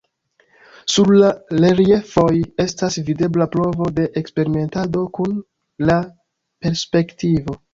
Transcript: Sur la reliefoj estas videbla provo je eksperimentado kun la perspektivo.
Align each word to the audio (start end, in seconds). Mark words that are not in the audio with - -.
Sur 0.93 1.11
la 1.17 1.27
reliefoj 1.65 2.31
estas 2.65 2.97
videbla 3.11 3.47
provo 3.59 3.91
je 3.99 4.07
eksperimentado 4.23 5.05
kun 5.19 5.37
la 5.91 5.99
perspektivo. 6.67 7.61